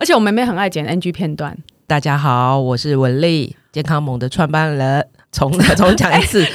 [0.00, 1.54] 而且我妹妹很爱剪 NG 片段。
[1.86, 5.06] 大家好，我是文丽，健康盟的创办人。
[5.30, 6.46] 重 重讲一次。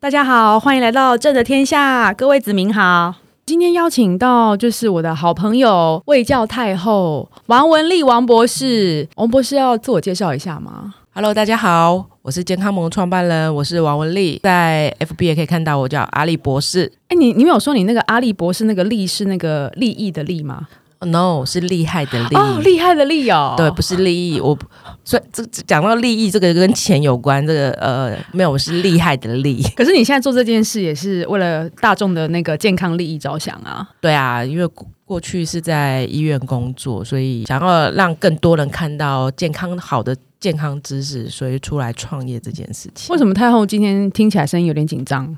[0.00, 3.21] 大家好，欢迎来到正的天下，各位子民好。
[3.52, 9.06] 今天邀请到就是我的好朋友卫教太后王文丽王博士。
[9.16, 16.90] 王博士要自我介绍一下吗？Hello，大家好，我是健康盟创办人，我是王文丽，在 FB 也可以看到我叫阿丽博士。
[17.08, 20.66] 哎，你你没有说你那个阿丽博士那个利是那个利益的利吗
[21.06, 24.40] ？No，是厉害的利哦，厉害的利哦，对，不是利益。
[24.40, 24.56] 我
[25.04, 29.62] 所以这讲到利益，这个跟钱有关，这个呃，没有，是厉害的利。
[29.76, 33.88] 可是你现在做这件事，也是为了大众的那个健康利益着想啊。
[34.00, 34.68] 对啊，因为
[35.04, 43.12] 过去是在医院工作，所以想要让更多人看到健康好的健康知识，所以出来创业这件事情。
[43.12, 45.36] 为什么太后今天听起来声音有点紧张？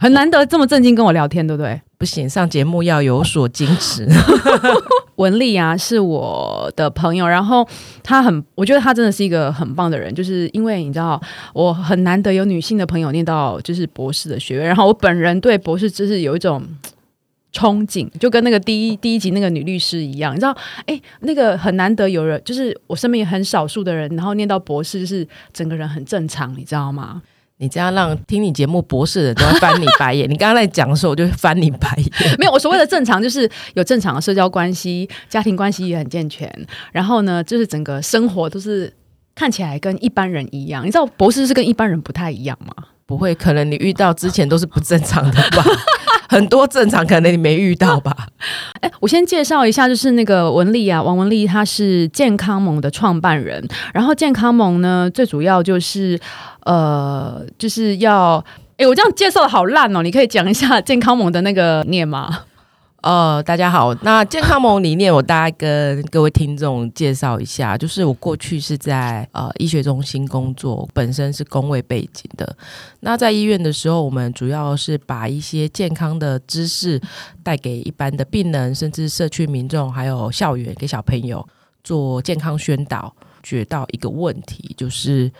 [0.00, 1.78] 很难得这么正经跟我聊天，对不对？
[1.98, 4.08] 不行，上节目要有所矜持。
[5.16, 7.68] 文丽啊，是我的朋友，然后
[8.02, 11.20] 她很，我觉得她真的是一个很棒的人，就是因为你知道，
[11.52, 16.62] 我很难得有女性的朋友念到就是博士的学位，然后我本人对博士知识有一种
[17.52, 20.56] 憧憬，就跟那个第一 第一集那个女律师一样，你知道，
[20.86, 27.20] 哎，那个很难得有人，就是我身边很少数的人，然后念到博士，就是整个人很正常，你知道吗？
[27.60, 30.28] 你这样让听你节目博士的都要翻你白眼。
[30.30, 32.36] 你刚刚在讲的时候，我就翻你白眼。
[32.38, 36.50] 没有，我所谓的正常就是有正常的社交关系，家庭关系也很健全。
[36.90, 38.90] 然后呢，就是整个生活都是
[39.34, 40.86] 看起来跟一般人一样。
[40.86, 42.74] 你知道博士是跟一般人不太一样吗？
[43.04, 45.62] 不会，可能你遇到之前都是不正常的吧。
[46.30, 48.16] 很多正常可能你没遇到吧？
[48.80, 53.66] 哎，我先介绍一下，就是那个文丽啊，王文丽，她是健康盟的创办人。
[53.92, 56.16] 然后健康盟呢，最主要就是
[56.60, 58.44] 呃，就是要，
[58.76, 62.44] 哎，我这样介绍的好烂哦，你可以讲一下健康盟的那个念吗？
[63.02, 72.56] 呃，大家好，那健康梦理念我大概跟各位听众介绍一下，就是我过去是在呃医学中心工作，本身是工位背景的。
[73.00, 77.00] 那在医院的时候，我们主要是把一些健康的知识
[77.42, 81.46] 带给一般的病人，甚至社区民众，还有校园给小朋友
[81.82, 83.14] 做健康宣导。
[83.42, 85.32] 觉到一个问题，就是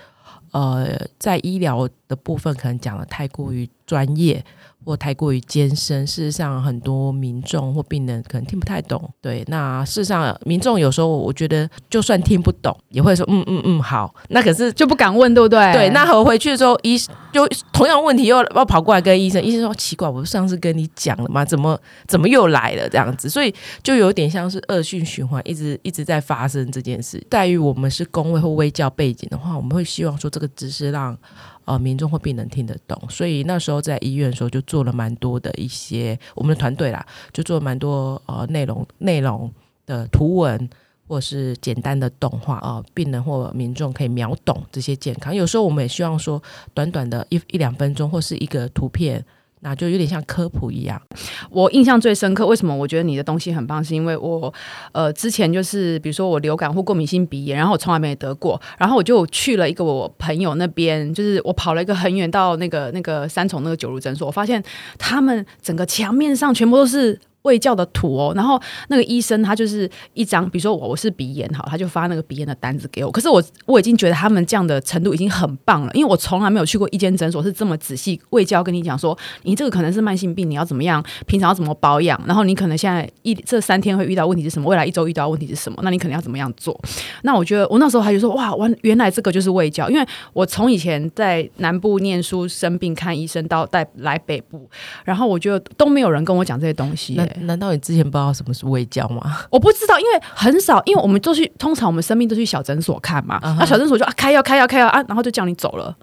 [0.52, 4.44] 呃，在医疗的部分可能讲的太过于专业。
[4.82, 8.98] 或太过于艰深，事实上很多民众或病人可能听不太懂。
[9.20, 14.14] 对，那事实上民众有时候我觉得，就算听不懂，也会说嗯嗯嗯好。
[14.30, 15.70] 那可是就不敢问，对不对？
[15.74, 16.98] 对，那我回去的时候，医
[17.30, 21.44] 就同样问题又要跑过来跟医生，医生说奇怪，我上次跟你讲了吗？
[21.44, 21.78] 怎么
[22.08, 23.28] 怎么又来了这样子？
[23.28, 27.22] 所以就有点像是恶性循环，一直一直在发生这件事。
[27.30, 31.16] 在于我们是工位或微教背景的话，我们会希望说这个知识让。
[31.66, 39.48] 呃，民众或病人听得懂，所以那时候在医院的时候就做了蛮多的一些我们的团队啦，就做了蛮多呃内容内容
[39.86, 40.68] 的图文
[41.06, 45.32] 或是简单的动画啊，病人或民众可以秒懂这些健康。
[45.32, 46.42] 有时候我们也希望说，
[46.74, 49.24] 短短的一一两分钟或是一个图片。
[49.60, 51.00] 那就有点像科普一样。
[51.50, 53.82] 我印象最深刻，为什么我觉得你的东西很棒？
[53.82, 54.52] 是因为我
[54.92, 64.62] 呃之前就是比如说我流感或过敏性鼻炎，然后我从来没得过，然后我就去了一个我朋友那边，就是我跑了一个很远到那个那个三重那个九如诊所，我发现
[64.98, 67.18] 他们整个墙面上全部都是。
[67.42, 73.10] 卫教的图哦，然后那个医生他就是一张，比如说我我是鼻炎好，他就发那个鼻炎的单子给我。
[73.10, 86.78] 可是我我已经觉得他们这样的程度已经很棒了，因为我从来没有去过一间诊所是这么仔细胃教跟你讲说，你这个可能是慢性病，你要怎么样，平常要怎么保养，然后你可能现在一这三天会遇到问题是什么，未来一周遇到问题是什么，那你可能要怎么样做？
[87.22, 94.68] 那我觉得我那时候还就说哇，完原来这个就是胃教，因为我从以前在南部念书生病看医生到带来北部，
[95.04, 97.18] 然后我觉得都没有人跟我讲这些东西。
[97.40, 99.38] 难道你之前不知道什么是胃教吗？
[99.50, 103.38] 我不知道，因为很少，因为我们都去，通常我们生病都去小诊所看嘛。
[103.58, 105.96] 那小诊所就啊开药开药开药啊，然后就叫你走了。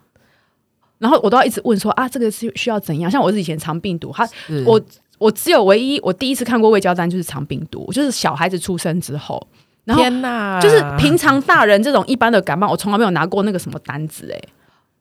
[0.97, 3.09] 然后我都要一直问说啊，这个是需要怎样？
[3.09, 4.27] 像我是以前肠病毒，他
[4.65, 4.81] 我
[5.17, 9.47] 我只有唯一我第一次看过胃胶单就是肠病毒，就是小孩子出生之后。
[9.95, 10.59] 天哪！
[10.59, 14.49] 就是平常大人这种一般的感冒，我从来没有拿过那个什么单子，哎，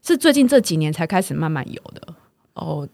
[0.01, 2.15] 是最近这几年才开始慢慢有的
[2.55, 2.87] 哦。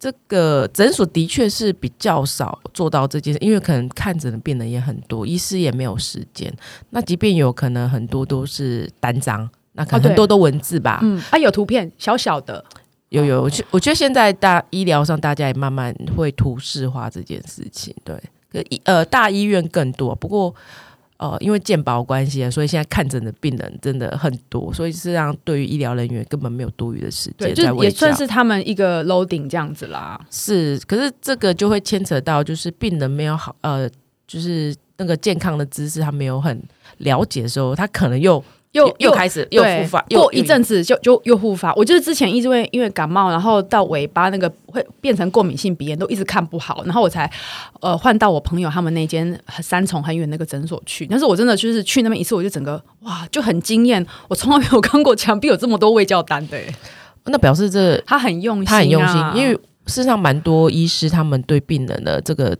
[0.00, 6.50] 这个诊所的确是比较少做到这件事，因为可能看诊的病人也很多，医师也没有时间。
[6.88, 11.00] 那即便有可能很多都是单张，那可能很多都文字吧。
[11.02, 12.64] 嗯，啊，有图片小小的，
[13.10, 18.18] 有有，我觉我觉得现在大医疗上大家也慢慢会图示化这件事情，对，
[18.84, 20.54] 呃大医院更多，不过
[21.20, 27.90] 呃因为健保关系啊，所以现在看诊的病人真的很多，所以实际上对于医疗人员根本没有多余的时对，间在就也。
[27.90, 30.18] 算是他们一个 loading 这样子啦。
[30.30, 33.86] 是，可是这个就会牵扯到，就是病人没有好呃，
[34.26, 36.58] 就是那个健康的知识他没有很
[36.98, 41.74] 了解的时候，他可能又又又开始又复发，过一阵子就就又复发。
[41.74, 47.30] 我就是之前一直因为因为感冒，然后到尾巴那个会变成过敏性鼻炎，都一直看不好，然后我才
[47.80, 51.04] 呃换到我朋友他们那间三重很远那个诊所去。
[51.06, 56.74] 但是我真的就是去那边一次，我就整个哇就很惊艳，我从来没有看过墙壁有这么多卫教单的欸，
[57.26, 59.52] 那表示这他很用心、啊，他很用心，因为
[59.86, 62.56] 事实上蛮多医师他们对病人的这个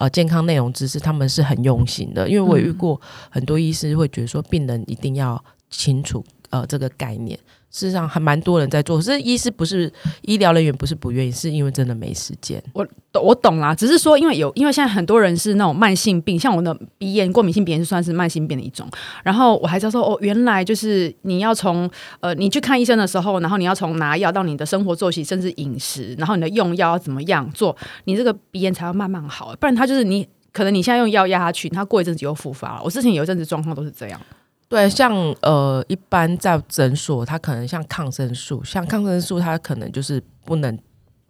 [0.00, 2.26] 呃健康内容知识，他们是很用心的。
[2.28, 2.98] 因为我也遇过
[3.30, 7.38] 很多医师会觉得说，病人一定要清楚呃这个概念。
[7.70, 9.90] 事实上还蛮多人在做，可是医师不是
[10.22, 12.62] 医疗人员不是不愿意，是因为真的没时间。
[12.72, 18.88] 我懂我懂啦，只是说因为有，因为现在很多人是那种慢性病，像我的鼻炎、过敏性鼻炎是算是慢性病的一种。
[19.22, 21.88] 然后我还知道说，哦，原来就是你要从
[22.18, 32.82] 呃，你去看医生的时候，然后你要从拿药到你的生活作息，甚至饮食，然后你的用药要怎么样做，你这个鼻炎才会慢慢好，不然它就是你可能你现在用药压下去，它过一阵子又复发了。
[32.82, 34.20] 我之前有一阵子状况都是这样。
[34.70, 35.12] 对，像
[35.42, 40.78] 呃，一般在诊所，它可能像抗生素，像抗生素，它可能就是不能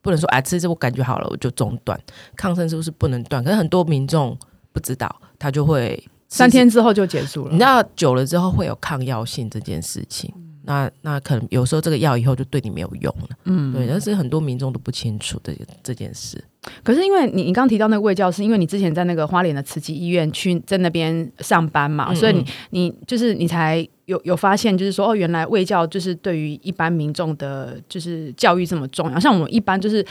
[0.03, 1.99] 不能说哎，吃这我感觉好了我就中断，
[2.37, 3.43] 抗生素是不能断。
[3.43, 4.39] 可是很多民众
[4.73, 7.53] 不知道，他就会三天之后就结束了。
[7.53, 10.31] 你知道久了之后会有抗药性这件事情，
[10.63, 16.43] 那那可能有时候这个药以后就对你没有用了，嗯，对，但是很多民众都不清楚这这件事。
[16.85, 29.19] 可是因为你你刚提到那个卫教，是因为你之前在那个花莲的慈济医院去在那边上班嘛，嗯所以你你就是你才有有发现，就是说哦，原来卫教就是对于一般民众的，就是教育这么重要。
[29.19, 30.05] 像我们一般就是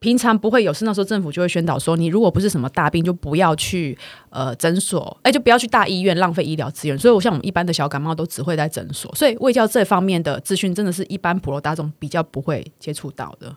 [0.00, 3.96] 平常不会有事，那时候政府就会宣导说，你如果不是什么大病，就不要去
[4.30, 6.98] 呃诊所，哎，就不要去大医院浪费医疗资源。
[6.98, 13.54] 所以，我像我们一般的小感冒都只会在诊所，所以卫教这方面的资讯真的是一般普罗大众比较不会接触到的。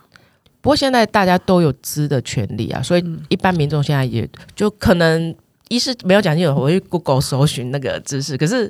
[0.59, 5.33] 不过现在大家都有知的权利啊，所以一般民众现在也就可能
[5.69, 8.69] 一是没有讲清楚，我去 Google 搜寻那个知识，可是、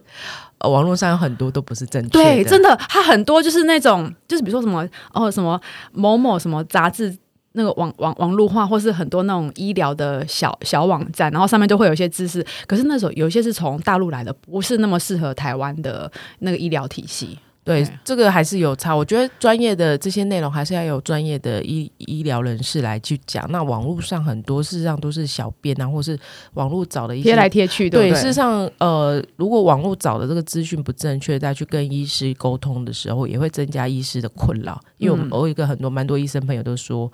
[0.59, 2.23] 呃、网络上有很多都不是正确的。
[2.23, 5.59] 对，真的，它很多就是那种，就是比如说什么哦，什么
[5.91, 7.17] 某某什么杂志。
[7.53, 12.45] 那个网网网络化，或是很多那种医疗的小小网站，然后上面就会有一些知识。
[12.67, 17.39] 可是那时候有一些是从大陆来的，不是那么适合台湾的那个医疗体系。
[17.63, 18.95] 对对，这个还是有差。
[18.95, 23.49] 我觉得专业的这些内容还是要有专业的医医疗人士来去讲。
[23.51, 26.17] 那网络上很多事实上都是小编啊，或是
[26.53, 28.15] 网络找的一些贴来贴去，对对，对？
[28.15, 34.79] 事实上，呃，如果网络找的这个资讯不正确，再去跟医师沟通的时候，也会增加医师的困扰。
[34.97, 37.11] 因为我们嗯我有一个很多蛮多医生朋友都说，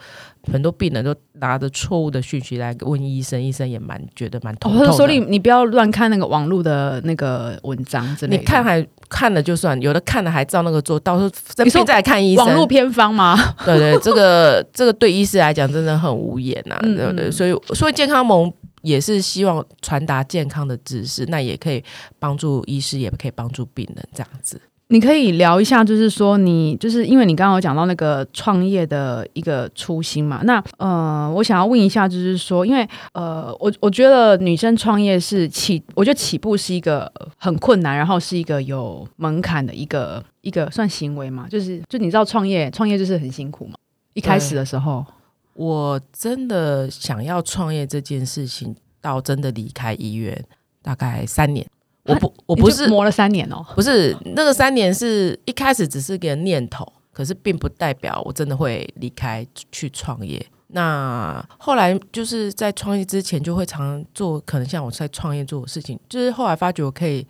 [0.52, 4.98] 很多病人都拿着错误的讯息来问医生，医生也蛮觉得蛮头或者痛的。
[4.98, 8.42] 说你你不要乱看那个网络的那个文章之类的。
[8.42, 12.46] 你看还看了就算，有的看了还照那个做，到时候生你说病再来看医生。
[12.46, 13.36] 网络偏方吗？
[13.66, 17.28] 对对， 这个这个对医师来讲真的很无言呐、嗯对不对？
[17.28, 18.52] 嗯所以所以健康盟
[18.82, 21.84] 也是希望传达健康的知识，那也可以
[22.20, 24.62] 帮助医师，也可以帮助病人这样子。
[24.92, 43.76] 你可以聊一下，就是说你就是因为你刚刚有讲到那个创业的一个初心嘛，那呃，我想要问一下，就是说，因为呃，我我觉得女生创业是起，我觉得起步是一个很困难，然后是一个有门槛的一个一个算行为嘛，就是就你知道创业创业就是很辛苦嘛，
[44.16, 45.06] 一开始的时候，
[45.54, 50.44] 我真的想要创业这件事情，到真的离开医院，
[50.81, 51.64] 大概三年。
[52.04, 60.44] 我不，我不是磨了三年哦，不是那个三年，是一开始只是个念头，可是并不代表我真的会离开去创业。
[60.72, 67.26] 那后来就是在创业之前，就会常常做，可能像我在创业做的事情，就是后来发觉我可以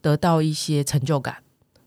[0.00, 1.36] 得到一些成就感。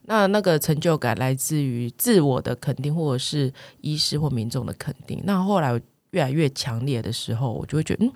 [0.04, 5.22] 那那个成就感来自于自我的肯定，或者是医师或民众的肯定。
[5.24, 8.14] 那后来越来越强烈的时候，我就会觉得，嗯，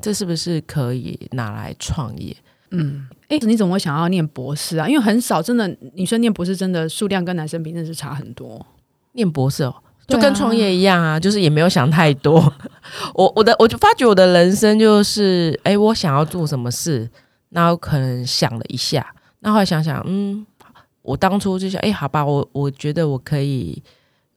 [0.00, 2.36] 这是不是可以拿来创业？
[2.70, 4.88] 嗯，哎，你怎么会想要念博士啊？
[4.88, 8.64] 因为很少，真的女生念博士，真的数量跟男生比，真是差很多。
[9.12, 9.74] 念博士哦，
[10.06, 12.52] 就跟创业一样啊，就是也没有想太多。
[13.14, 17.10] 我我的我就发觉我的人生就是，哎，我想要做什么事，
[17.48, 20.46] 那我可能想了一下，那后来想想，嗯，
[21.02, 23.82] 我当初就想，哎，好吧，我我觉得我可以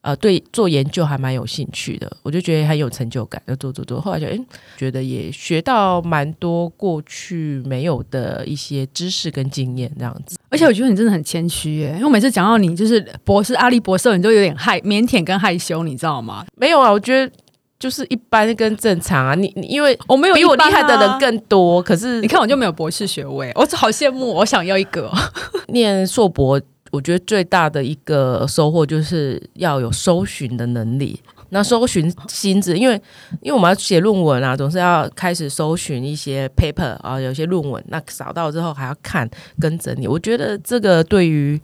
[0.02, 4.00] 呃对做研究还蛮有兴趣的，我就觉得很有成就感，就做做做。
[4.00, 10.38] 后来就哎、诶觉得也学到蛮多过去没有的一些知识跟经验，这样子。
[10.48, 16.44] 而且我觉得你真的很谦虚耶，因为我每次讲到你就是博士阿力博士，你都有点害腼腆跟害羞，你知道吗？
[16.56, 17.32] 没有啊，我觉得
[17.78, 19.34] 就是一般跟正常啊。
[19.34, 25.10] 你你因为我没有比我厉害的人更多，可是你看我就没有博士学位，我好羡慕，我想要一个。
[25.68, 31.20] 念硕博，我觉得最大的一个收获就是要有搜寻的能力。
[31.52, 32.94] 那搜寻新知，因为
[33.42, 39.28] 因为我们要写论文啊，总是要开始搜寻一些 paper 啊，有些论文，那找到之后还要看
[39.58, 40.06] 跟整理。
[40.06, 41.60] 我觉得这个对于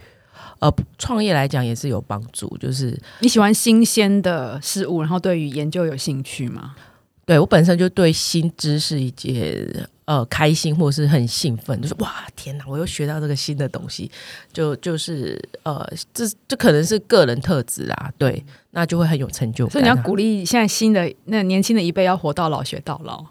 [0.59, 0.69] 呃
[0.99, 6.75] 创业来讲也是有帮助，就是你喜欢新鲜的事物，然后对于研究有兴趣吗？
[7.25, 14.11] 对我本身就对新知识一件呃开心或者是很兴奋，就是哇天哪，我又学到这个新的东西，
[14.53, 19.73] 就就是呃这这可能是个人特质啊，对，那就会很有成就感啊。
[19.73, 23.25] 所以你要鼓励现在新的那年轻的一辈要活到老学到老，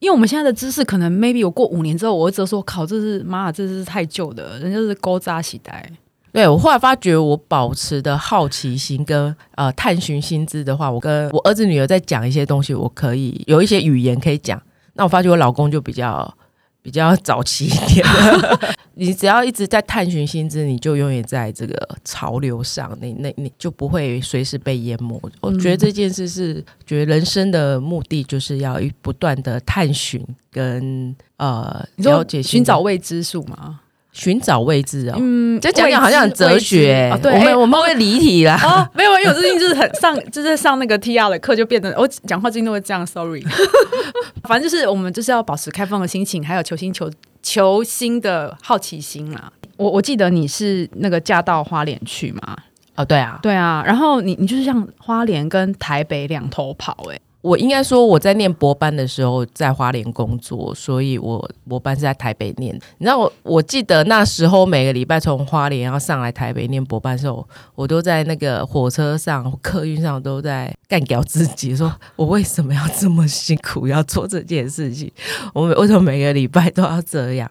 [0.00, 5.88] 因为我们现在的知识可能 maybe 我过五年之后，我会只说靠，这是妈，这是太旧的，人家是勾扎起呆。
[6.32, 14.60] 对我后来发觉，我保持的好奇心跟呃探寻新知的话，我跟我儿子女儿在讲一些东西，我可以有一些语言可以讲。
[14.94, 16.36] 那我发觉我老公就比较
[16.82, 18.06] 比较早期一点，
[18.94, 25.20] 你只要一直在探寻新知，你就永远在这个潮流上，你那你就不会随时被淹没。
[25.40, 33.80] 我觉得这件事是，觉得人生的目的就是要不断的探寻跟呃了解寻找未知数吗？
[34.14, 35.16] 寻找位置哦。
[35.18, 38.58] 嗯，这讲讲好像很哲学、我哎们我们会离题啦。
[38.62, 43.44] 哦，没有，因为我最近就是很上， 就是上那个 T R 的课，就变得我讲话最近都会这样，sorry。
[44.48, 47.10] 反正就是我们就是要保持开放的心情，还有求新求
[47.42, 49.52] 求新的好奇心啦。
[49.76, 52.56] 我我记得你是那个嫁到花莲去嘛？
[52.94, 62.74] 哦，对啊，对啊，然后你你就是像花莲跟台北两头跑、欸，我应该说我在念博班的时候在花莲工作，所以我博班是在台北念。
[62.96, 75.12] 你知道我我记得那时候每个礼拜从花莲要上来台北念博班的时候，我都在那个火车上、客运上都在干掉自己，说我为什么要这么辛苦要做这件事情？
[75.52, 77.50] 我为什么每个礼拜都要这样？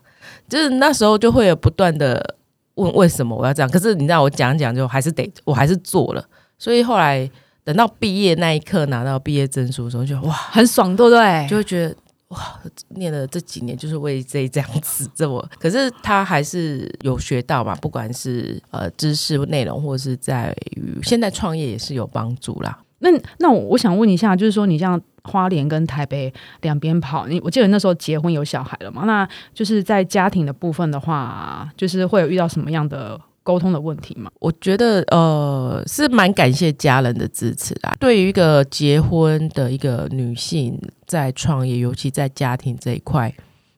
[0.50, 2.36] 就是那时候就会有不断的
[2.74, 6.26] 问为什么我要这样，可是你知道我讲讲就还是得，我还是做了，
[6.58, 7.30] 所以后来。
[7.64, 11.48] 等到毕业那一刻拿到毕业证书的时候就，哇，很爽，对不对？
[11.50, 11.96] 就会觉得
[12.30, 22.80] 哇，念了这几年就是为这这样子这么，可是他还是有学到嘛，不管是呃知识内容，或者是在于现在创业也是有帮助啦。
[23.00, 29.04] 那那我我想问一下，就是说你像花莲跟台北两边跑，你我记得那时候结婚有小孩了嘛？
[29.04, 34.32] 那就是在家庭的部分的话，就是会有遇到什么样的沟通的问题嘛？
[34.40, 37.94] 我觉得呃是蛮感谢家人的支持啦。
[38.00, 43.34] 对于一个结婚的一个女性在创业，尤其在家庭这一块，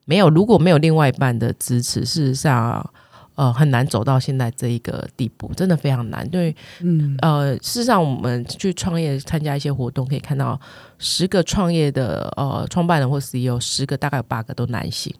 [0.06, 2.88] 没有如果没有另外一半的支持，事实上
[3.34, 6.28] 呃很难走到现在这一个地步，真的非常难。
[6.30, 10.60] 对，嗯，呃，事实上我们去创业参加一些活动，可以看到
[11.00, 15.14] 十个创业的呃创办人或 CEO，十个大概有八个都男性。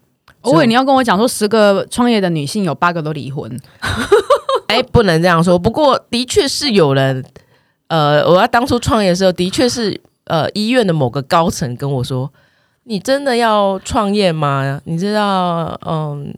[0.50, 3.50] 我以为你要跟我讲说，十个创业的女性有八个都离婚，
[4.68, 5.58] 哎，不能这样说。
[5.58, 7.24] 不过的确是有人，
[7.88, 12.32] 呃，我要当初创业的时候，的确是呃医院的某个高层跟我说
[12.84, 14.80] ：“你真的要创业吗？
[14.84, 16.32] 你知道，嗯，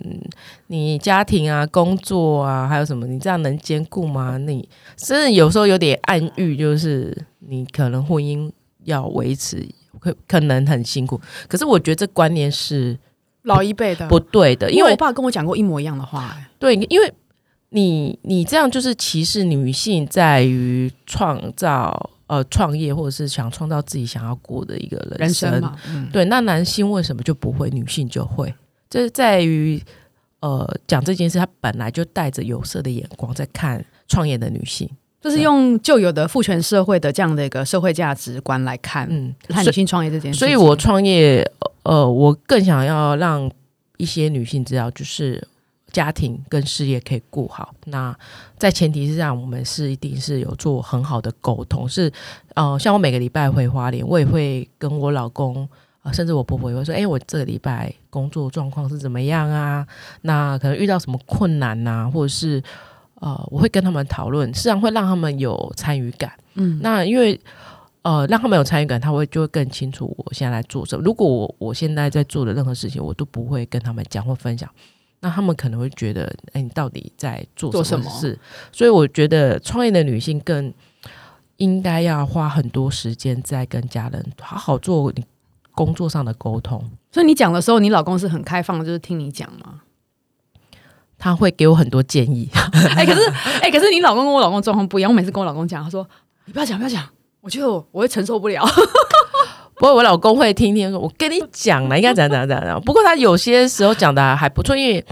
[0.69, 4.39] 你家庭啊、工作啊，还有什么，你这样能兼顾吗？
[4.39, 8.51] 你甚至有时候有点暗喻，就是你可能婚姻
[8.85, 9.67] 要维持，
[10.01, 11.21] 可可能很辛苦。
[11.47, 12.99] 可是我觉得这观念是
[13.49, 17.13] 老一辈的不对的，因为我爸跟我讲过一模一样的话、哎对，因为
[17.71, 28.55] 你你这样就是歧视女性在于创造呃创业或者是想创造自己想要过的一个人人生嘛，嗯，对，那男性为什么就不会，女性就会？
[28.91, 29.83] 这是在于
[30.41, 34.89] 呃讲这件事，他本来就带着有色的眼光在看创业的女性。
[35.21, 40.47] 就是用旧有的父权社会的这样的一个社会价值观来看，嗯，看女性创业这件事情。
[40.47, 41.45] 所以我创业，
[41.89, 43.51] 呃，我更想要让
[43.97, 45.43] 一些女性知道，就是
[45.91, 47.75] 家庭跟事业可以顾好。
[47.87, 48.15] 那
[48.59, 52.13] 在前提之下，我们是一定是有做很好的沟通，是
[52.55, 55.67] 呃，像我每个礼拜回花莲，我也会跟我老公。
[56.01, 59.85] 啊，甚至我婆婆也会说：“哎、我这个礼拜工作状况是怎么样啊？
[60.23, 62.63] 那可能遇到什么困难啊、或者是
[63.17, 66.33] 呃，我会跟他们讨论，实际上会让他们有参与感。
[66.55, 67.39] 嗯，那因为
[68.09, 71.05] 呃，让他们有参与感，他会就会更清楚我现在在做什么。
[71.05, 74.67] 如果我我现在在做的任何事情，我都不会跟他们讲或分享，
[75.21, 78.39] 那他们可能会觉得，哎，你到底在做做什么事？
[78.73, 80.73] 所以我觉得创业的女性更
[81.59, 85.23] 应该要花很多时间在跟家人好好做你
[85.73, 86.83] 工作上的沟通。
[87.13, 89.83] 所以你讲的时候，你老公是很开放，就是听你讲吗？
[91.19, 92.49] 他会给我很多建议。
[92.97, 93.21] 哎，可是
[93.61, 95.11] 哎，可是你老公跟我老公状况不一样。
[95.11, 96.09] 我每次跟我老公讲，他说
[96.47, 97.05] ：“你不要讲，不要讲，
[97.41, 98.65] 我觉得我会承受不了。
[99.75, 102.81] ”不过我老公会听听说，我跟你讲了， 应该怎样怎样怎样。
[102.81, 105.05] 不过他有些时候讲的还不错，因为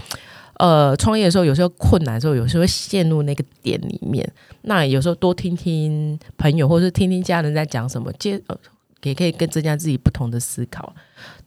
[0.55, 4.29] 呃，创业的时候有时候困难的时候，有时候会陷入那个点里面。
[4.63, 8.57] 那有时候多听听朋友，或者是听听家人在讲什么，接呃，
[9.03, 10.93] 也可以更增加自己不同的思考。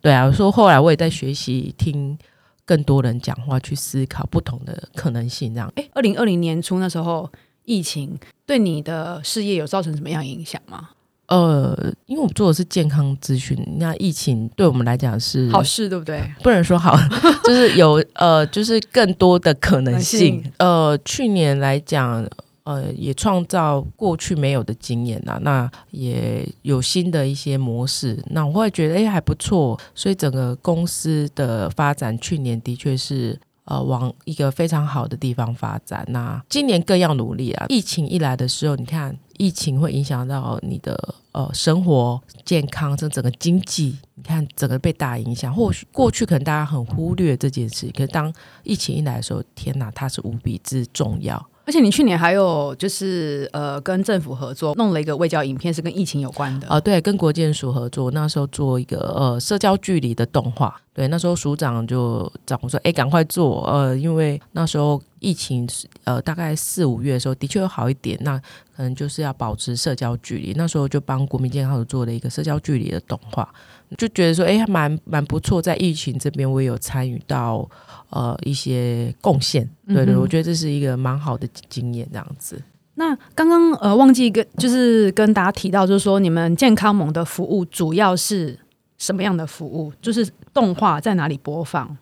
[0.01, 2.19] 对啊，说后来我也在学习听。
[2.67, 5.73] 更多人讲话，去思考不同的可能性，这样。
[5.75, 7.29] 哎，二零二零年初那时候，
[7.71, 10.91] 疫情对你的事业有造成什么样影响吗？
[11.27, 16.21] 呃，因为我们做的是健康咨询，那疫情对我们来讲是好事，对不对？
[16.43, 16.97] 不能说好，
[17.45, 20.43] 就是有呃，就是更多的可能性。
[20.59, 22.27] 呃，去年来讲。
[22.65, 33.37] 呃，也创造过去没有的经验呐，那也有新的一些模式，那我会觉得哎还不错，所以整个公司的发展去年的确是
[33.71, 37.67] 呃往一个非常好的地方发展，那今年更要努力啊！
[37.69, 45.55] 疫情一来的时候，你看疫情会影响到你的呃生活健康，这整个经济，你看整个被大影响。
[45.55, 48.33] 或许过去可能大家很忽略这件事，可是当
[48.65, 51.41] 疫情一来的时候，天呐，它是无比之重要。
[51.71, 56.81] 而且你去年还有就是呃跟政府合作弄了一个卫教影片，是跟疫情有关的啊。
[56.81, 60.81] 对，跟国建署合作，那时候做一个呃社交距离的动画。
[60.93, 63.65] 对，那时候署长就找我说：“哎，赶快做！
[63.71, 65.65] 呃，因为那时候疫情
[66.03, 68.37] 呃大概四五月的时候的确有好一点，那
[68.77, 70.53] 可能就是要保持社交距离。
[70.57, 73.49] 那时候就帮国民健康署做了一个社交距离的动画，
[73.97, 75.63] 就觉得说哎，蛮蛮不错。
[75.63, 77.71] 在疫情这边，我也有参与到。”
[78.11, 82.61] 呃，一些贡献，对对，我觉得这是一个蛮好的经验，这样子。
[82.95, 88.59] 那刚刚呃，忘记跟就是跟大家提到，就是说你们健康盟的服务主要是
[88.99, 89.93] 什么样的服务？
[90.03, 91.97] 就是动画在哪里播放？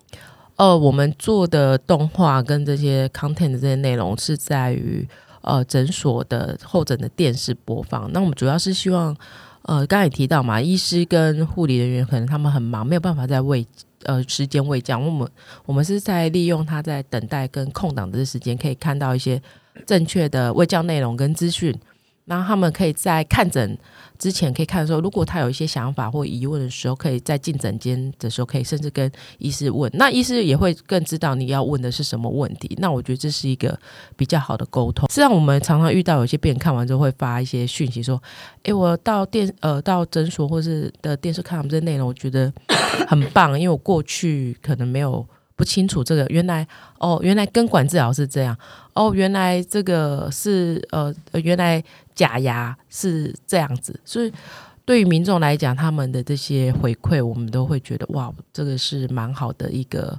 [0.56, 5.06] 呃，我们做的动画跟这些 content 这些内容是在于
[5.42, 8.10] 呃诊所的候诊的电视播放。
[8.12, 9.16] 那我们主要是希望，
[9.62, 13.64] 呃，刚才也提到嘛，医师跟护理人员可能他们很忙，没有办法在为
[14.08, 15.28] 呃，时间未降，我们
[15.66, 19.40] 我们是在利用他在等待跟空档的时间，可以看到一些
[19.86, 21.78] 正确的未降内容跟资讯。
[22.28, 23.76] 然后他们可以在看诊
[24.18, 29.90] 之前可以看的时候，如果他有一些想法或疑问的时候，可以在进诊间的时候，可以甚至跟医师问。
[29.94, 32.76] 那医师也会更知道你要问的是什么问题。
[32.78, 33.78] 那我觉得这是一个
[34.16, 35.08] 比较好的沟通。
[35.08, 38.22] 实际上，我们常常遇到有些病人看完之后会发一些讯息说
[38.64, 42.52] ：“诶，我到电呃到诊所或是的电视看他们这内容，我觉得
[43.08, 45.26] 很棒，因为我过去可能没有。”
[45.58, 46.66] 不清楚这个原来
[46.98, 48.56] 哦，原来根管治疗是这样
[48.94, 51.82] 哦，原来这个是呃，原来
[52.14, 54.32] 假牙是这样子，所以
[54.84, 60.16] 对于民众来讲，他们的这些回馈，我们都会觉得哇，这个是蛮好的一个。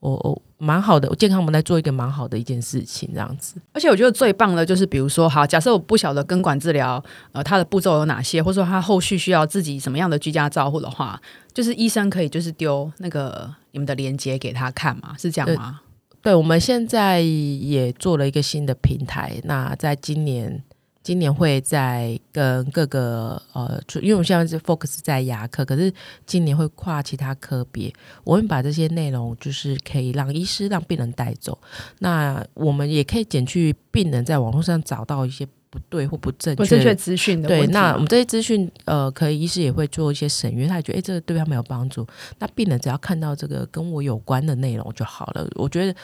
[0.00, 3.54] 我我蛮好的，健康我们来做一个蛮好的一件事情，这样子。
[3.72, 11.20] 而且我觉得最棒的就是，比如说，好，假设我不晓得根管治疗，呃，它的步骤有哪些，或者说它后续需要自己什么样的居家照护的话，
[11.54, 15.80] 就是医生可以就是丢那个你们的链接给他看嘛，是这样吗？
[16.20, 20.62] 对，我们现在也做了一个新的平台，那在今年。
[21.08, 25.90] 今年会在跟各个呃，因为我现在是 focus 在牙科，可是
[26.26, 27.90] 今年会跨其他科别，
[28.24, 31.58] 我们把这些内容就是可以让医师让病人带走，
[32.00, 37.48] 那我们也可以减去病人在网络上找到一些不对或不正确资讯的。
[37.48, 42.06] 对，那我们这些资讯呃，可以医师也会做一些审阅，他也觉得哎，这个对他没有帮助，
[42.38, 45.48] 那病人只要看到这个跟我有关的内容就好了。
[45.54, 45.98] 我觉得。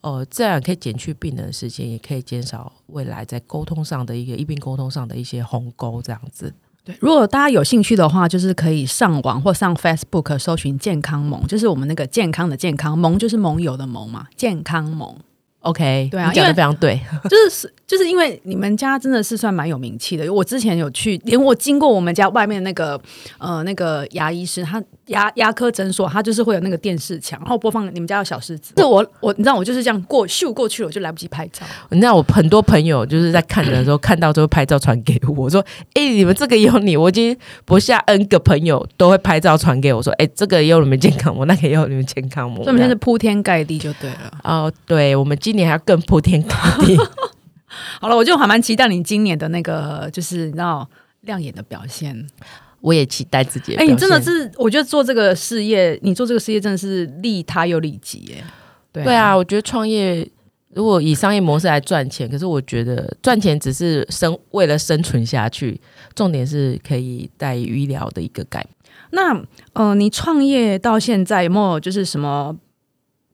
[0.00, 6.00] 哦，这样可以减去病人的时间，也可以减少未来在沟通上的一个医病沟通上的一些鸿沟。
[6.00, 6.94] 这样子，对。
[7.00, 15.16] 如果大家有兴趣的话，就是可以上网或上 Facebook 搜寻“健康盟”，就是我们那个健康的健康盟，就是盟友的盟嘛，健康盟。
[15.60, 20.32] OK，对啊，讲的非常对， 就是就是因为你们家真的是算蛮有名气的。
[20.32, 22.98] 我之前有去，连我经过我们家外面那个
[23.38, 24.80] 呃那个牙医师，他。
[25.08, 28.72] 牙牙科诊所，它就是会有那个电视墙，然后播放你们家的小狮子。
[28.76, 31.64] 是我我你知道我就是这样过秀过去了，我就来不及拍照。
[31.90, 44.32] 你知道我很多朋友就是在看的时候看到之后拍照传给我，我说：“哎，你们这个有你。”我已经不下 N 个朋友都会拍照传给我，说：“哎，这个也有你们健康模，那个也有你们健康模。”所以现在是铺天盖地就对了。
[44.42, 46.96] 哦，对，我们今年还要更铺天盖地。
[48.00, 50.88] 好了，我就还蛮期待你今年的那个，就是你知道
[51.20, 52.26] 亮眼的表现。
[52.80, 53.74] 我也期待自己。
[53.76, 58.44] 哎，你真的是，我觉得做这个事业，你做这个事业真的是利他又利己，哎，
[59.04, 60.28] 对啊，我觉得创业
[60.74, 65.80] 如果以商业模式来赚钱，可是我觉得赚钱只是生为了生存下去，
[66.14, 68.64] 重点是可以带医疗的一个改。
[69.10, 72.54] 那呃，你创业到现在有没有就是什么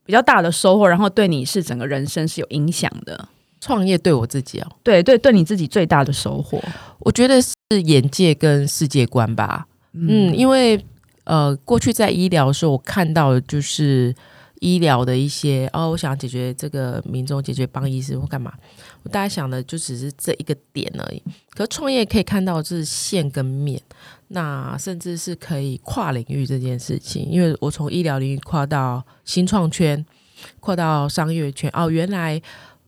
[0.04, 0.87] 比较大的收获？
[0.87, 3.28] 然后对你是整个人生是有影响的？
[3.64, 6.62] 创业对我自己哦，对对，对你自己最大的收获，
[6.98, 7.50] 我觉得是
[7.83, 9.66] 眼界跟世界观吧。
[9.94, 10.79] 嗯，因为
[11.24, 14.14] 呃，过去在医疗的时候，我看到的就是
[14.61, 18.53] 医疗的一些哦，我想解决这个民众解决帮医师或干嘛，
[19.03, 21.22] 我大家想的就只是这一个点而已。
[21.55, 23.81] 可创业可以看到是线跟面，
[24.29, 27.27] 那甚至是可以跨领域这件事情。
[27.31, 30.05] 因为我从医疗领域跨到新创圈，
[30.61, 32.42] 跨到商业圈，哦，原来。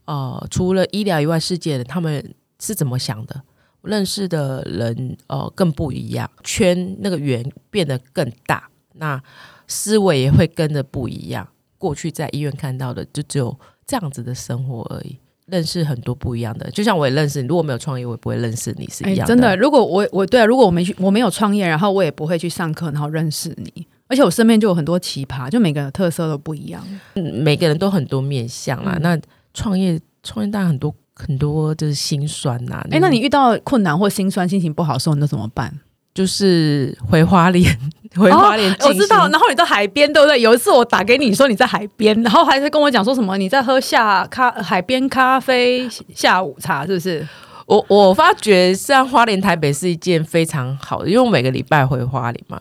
[0.06, 3.42] 呃，除了医疗以外，世界的他们是怎么想的？
[3.82, 9.22] 认识的人呃更不一样，圈那个圆变得更大，那
[9.68, 11.46] 思维也会跟着不一样。
[11.78, 15.16] 过去在医院看到的就只有这样子的生活而已，
[15.46, 16.68] 认识很多不一样的。
[16.72, 19.32] 就像我也认识你，如果没有创业，我也不会认识你是一样的。
[19.32, 23.86] 真的，如果我我对啊，如果我没去，我没有创业，然后我也不会去上课，然后认识你。
[24.08, 28.98] 而且我身边就有很多奇葩，就每个人特色都不一样，每个人都很多面相啊。
[29.00, 29.16] 那
[29.56, 32.86] 创业，创业当然很多很多就是心酸呐。
[32.90, 35.72] 哎，那你遇到困难或心酸、心情不好的时候，你都怎么办？
[36.14, 37.78] 就是回花莲，
[38.16, 38.74] 回花莲。
[38.80, 39.28] 我知道。
[39.28, 40.40] 然后你在海边，对不对？
[40.40, 47.26] 有一次我打给你说你在海边，然后还是跟我讲说什么你在喝下咖海边咖啡下午茶，是不是？
[47.66, 52.60] 我我发觉像花莲台北是一件非常好的，因为我每个礼拜回花莲嘛。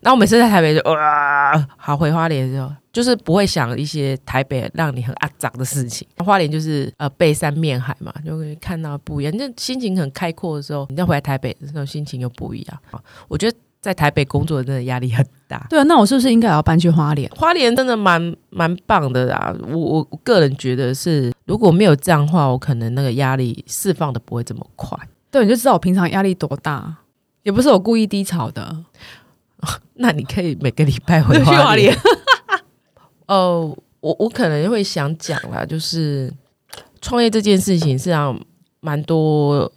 [0.00, 6.08] 那我每次在台北就哇，好回花莲的时候，就是不会想一些台北让你很阿脏的事情。
[6.24, 9.34] 花莲就是呃背山面海嘛，就会看到不一样。
[9.36, 12.98] 那心情很开阔的时候，你再回来台北的时候，心情又不一样啊。
[13.28, 15.66] 我觉得在台北工作真的压力很大。
[15.68, 17.30] 对啊，那我是不是应该要搬去花莲？
[17.36, 19.54] 花莲真的蛮蛮棒的啊。
[19.68, 24.98] 我我个人觉得是，如果没有这样的话，我可能那个压力释放的不会这么快。
[25.30, 26.96] 对，你就知道我平常压力多大，
[27.42, 28.74] 也不是我故意低潮的。
[29.98, 31.94] 那你可以每个礼拜回花莲。
[33.26, 36.32] 哦，我我可能会想讲啦，就是
[37.00, 38.38] 创业这件事情，是让
[38.80, 39.70] 蛮多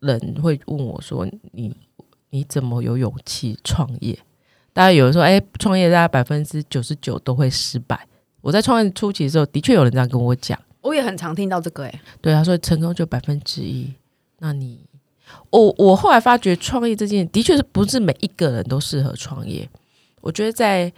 [0.00, 1.74] 人会问我说：“你
[2.30, 4.18] 你怎么有勇气创业？”
[4.72, 8.06] 大家有人说：“哎，创业大概百分之九十九都会失败。”
[8.40, 10.58] 我在创业初期的时候，的确有人这样跟我讲。
[10.80, 13.92] 我也很常听到这个，哎，对他说成功就百分之一。
[14.38, 14.78] 那你？
[15.50, 19.68] 我我后来发觉，创业这件的确是不是每一个人都适合创业。
[20.20, 20.90] 我觉得在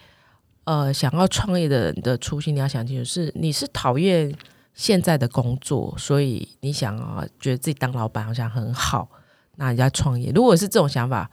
[0.70, 4.32] 呃想要创业的人的初心，你要想清楚，是你是讨厌
[4.72, 9.08] 现在的工作，所以你想啊，觉得自己当老板好像很好，
[9.56, 10.30] 那人家创业。
[10.32, 11.28] 如果是这种想法，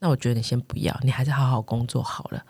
[0.00, 2.44] 那我觉得你先不要，你还是好好工作好了。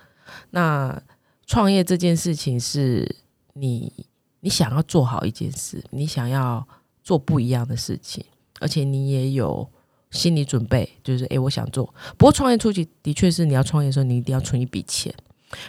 [0.50, 1.00] 那
[1.46, 3.16] 创业这件事情是
[3.52, 3.92] 你
[4.40, 6.66] 你想要做好一件事，你想要
[7.04, 8.24] 做不一样的事情，
[8.58, 9.70] 而且你也有。
[10.12, 11.84] 心理准备就是，哎，我想做。
[12.16, 15.12] 不过创业初期的确是你要创业的时候，你一定要存一笔钱，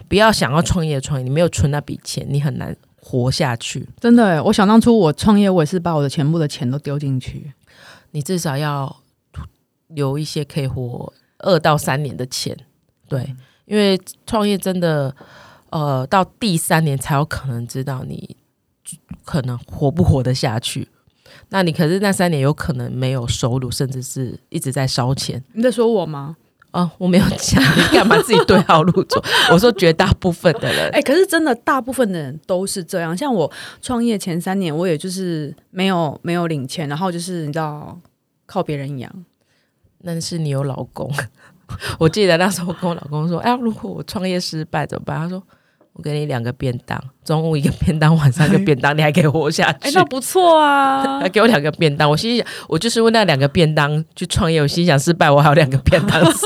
[0.08, 3.88] 不要想要创业创业，你没有存那笔钱，你很难活下去。
[4.00, 7.54] 真的，我想当初我创业，我也是把我的全部的钱都丢进去。
[8.12, 9.04] 你至少要
[9.90, 12.58] 留一些可以活二到三年的钱，
[13.08, 13.36] 对，
[13.66, 15.16] 因为创业真的，
[15.70, 18.36] 呃，到第三年才有可能知道你
[19.24, 20.88] 可能活不活得下去。
[21.50, 25.44] 那你可是那三年有可能没有收入，甚至是一直在烧钱。
[25.54, 26.36] 你在说我吗？
[26.72, 29.24] 啊，我没有讲， 你干嘛自己对号入座？
[29.52, 33.16] 我说绝大部分的人，哎，可是真的大部分的人都是这样。
[33.16, 33.52] 像我
[33.82, 38.00] 创业前三年，我也就是没有没有领钱，然后就是你知道
[38.46, 39.12] 靠别人养。
[40.00, 41.12] 那是你有老公，
[42.00, 45.42] 我记得那时候跟我老公说：“哎，如果我创业失败怎么办？”他说。
[45.98, 49.80] 我给你两个便当，中午一个便当，晚上一个便当，你还可以活下去。
[49.88, 51.18] 哎，那不错啊！
[51.20, 54.62] 还给我两个便当，我心想，我就是为那两个便当去创业。
[54.62, 56.46] 我心想，失败我还有两个便当吃。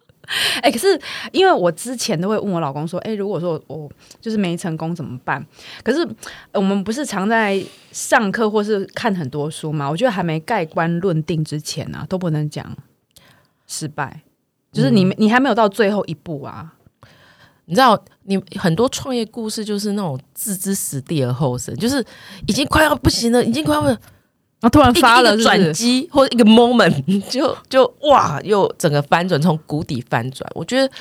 [0.60, 1.00] 哎，可是
[1.32, 5.42] 因为我之前都会问我老公说，哎，如果说我就是没成功怎么办？
[5.82, 6.06] 可是
[6.52, 9.88] 我们不是常在上课或是看很多书嘛？
[9.88, 12.76] 我觉得还没盖棺论定之前呢，都不能讲
[13.66, 14.20] 失败，
[14.70, 16.74] 就是你你还没有到最后一步啊。
[17.66, 22.04] 你知道，你很多创业故事就是那种置之死地而后生，就是
[22.46, 23.98] 已经快要不行了，已经快要，然
[24.62, 30.50] 后突然发了转机或者一个 moment，就就哇，又整个翻转，从谷底翻转。
[30.54, 30.92] 我觉得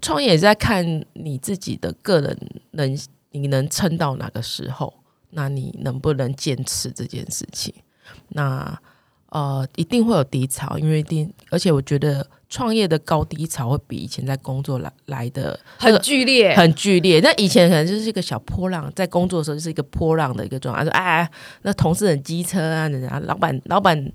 [0.00, 2.38] 创业也在看你自己的个人
[2.72, 2.98] 能，
[3.30, 4.92] 你能撑到哪个时候，
[5.30, 7.74] 那你能不能坚持这件事情？
[8.28, 8.78] 那
[9.30, 17.20] 呃，一定会有低潮，因为一定，而且我觉得创业的高低潮会比以前在工作来来的很剧烈，很剧烈。
[17.20, 21.28] 那以前可能就是一个小波浪，在工作的时候就是一个波浪的一个状态，说哎，
[21.62, 24.12] 那同事很机车啊，人家老板老板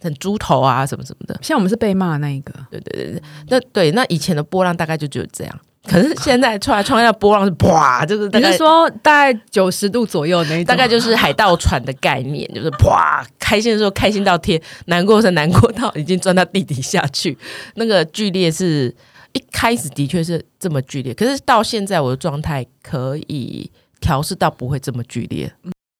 [0.00, 1.38] 很猪头啊，什么什么的。
[1.42, 5.60] 像我们是被骂那一个，对对对对，那对那以前的波浪大概就只有这样。
[5.86, 17.38] 可是现在出来创业波浪是啪，就是你是说大概九十度左右那一种，大概就是海盗船的概念，就是啪，开心的时候开心到天，难过是难过到已经钻到地底下去。
[17.76, 18.94] 那个剧烈是
[19.32, 23.70] 一开始的确是这么剧烈，可是到现在我的状态可以
[24.00, 25.52] 调试到不会这么剧烈。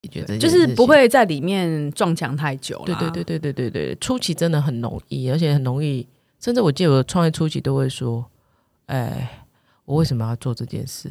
[0.02, 2.84] 你觉得就是不会在里面撞墙太久了？
[2.84, 6.06] 对对对对对对对，初期真的很容易，而且很容易，
[6.40, 8.24] 甚至我记得我创业初期都会说，
[8.86, 9.42] 哎。
[9.86, 11.10] 我为什么要做这件事？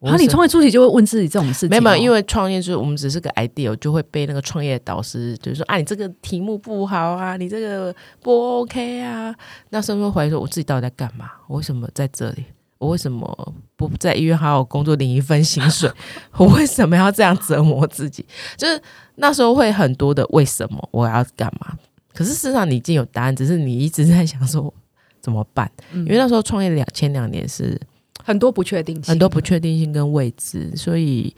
[0.00, 9.34] 然后你创业初期就会问自己这种事情，没有，因为创业就是我们只是个 idea，就会被那个创业导师就是说啊，你这个题目不好啊，你这个不 OK 啊。
[9.70, 11.30] 那时候会怀疑说，我自己到底在干嘛？
[11.46, 12.44] 我为什么在这里？
[12.76, 15.90] 我为什么不在医院好好工作领一份薪水？
[16.36, 18.26] 我为什么要这样折磨自己？
[18.58, 18.78] 就是
[19.14, 21.78] 那时候会很多的为什么我要干嘛？
[22.12, 24.74] 可是事实上你已经有答案，只是你一直在想说
[25.22, 25.70] 怎么办？
[25.94, 27.80] 因为那时候创业两前两年是。
[28.26, 31.32] 很多不确定性，很多不确定性跟未知，所以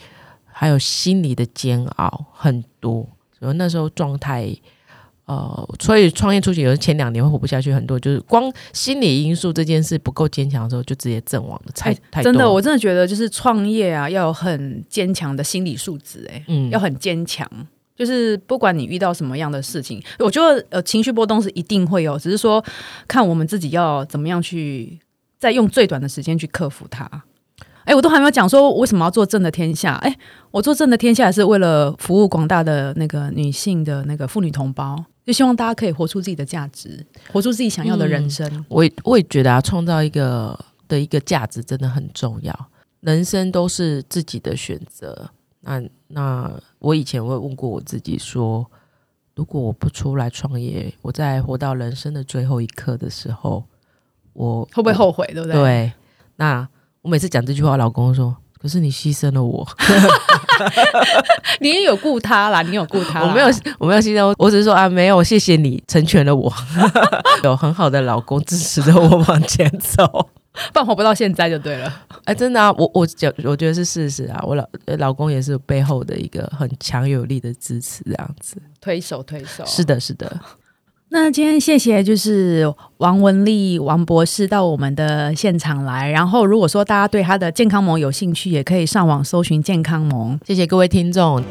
[0.47, 3.07] 还有心理的煎熬很多。
[3.41, 4.49] 然后那时候状态，
[5.27, 11.73] 呃，所以创业初期有前两年会活不下去，很多就是光心理因素这件事不够坚强的时候，就直接阵亡了。
[11.75, 17.47] 太太真的，我真的觉得就是创业啊，要有很坚强的心理素质，哎，嗯，要很坚强。
[17.97, 22.65] 就是不管你遇到什么样的事情，我觉得呃情绪波动是一定会有，只是说
[23.09, 24.99] 看我们自己要怎么样去。
[25.39, 27.09] 在用最短的时间去克服它。
[27.85, 29.95] 哎，我都还没有讲说为什么要做正的天下。
[29.97, 30.13] 哎，
[30.51, 38.65] 我做正的天下是为了服务广大的那个女性的那个妇女同胞，就希望大家可以活出自己的价值，活出自己想要的人生。
[38.69, 42.69] 我也我也觉得啊，创造一个的一个价值真的很重要。
[43.03, 45.31] 人生都是自己的选择。
[45.61, 48.69] 那那我以前会问过我自己说，
[49.37, 53.63] 如果我不出来创业，我在活到人生的最后一刻的时候。
[54.37, 55.27] 我会不会后悔？
[55.33, 55.55] 对不对？
[55.55, 55.93] 对，
[56.37, 56.67] 那
[57.03, 59.67] 我每次讲这句话，老公说：“可是你牺牲了我，
[61.61, 63.47] 你也有顾他啦，你有顾他，我没有，
[63.79, 66.53] 我没有牺牲，我只是说啊，没有，谢谢你成全了我，
[67.45, 70.29] 有很好的老公支持着我往前走，
[70.73, 71.93] 但活不到现在就对了。
[72.25, 74.67] 哎，真的啊，我我觉我觉得是事实啊，我老
[74.99, 80.39] 老公也是背后的一个很强有力的支持，这样子推手推手，是的，是的。”
[81.09, 90.39] 那今天谢谢就是王文丽王博士到我们的现场来，然后如果说大家对他的健康盟有兴趣，也可以上网搜寻健康盟。
[90.45, 91.43] 谢谢各位听众。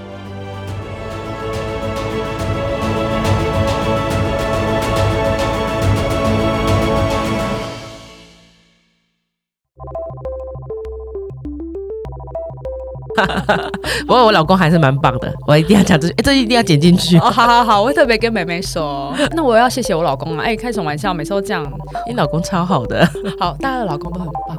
[14.06, 17.18] 不过我老公还是蛮棒的，我一定要讲这，这一定要剪进去。
[17.18, 19.14] 哦好好好，我会特别跟妹妹说。
[19.32, 21.66] 那我要谢谢我老公啊，哎，开什么玩笑，每次都这样。
[22.08, 23.08] 你老公超好的，
[23.40, 24.58] 好，大家的老公都很棒。